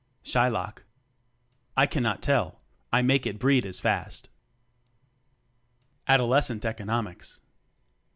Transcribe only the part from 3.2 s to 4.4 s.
it breed as fast: